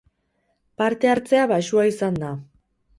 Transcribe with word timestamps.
Parte 0.83 1.13
hartzea 1.13 1.47
baxua 1.55 1.87
izan 1.95 2.21
da. 2.27 2.37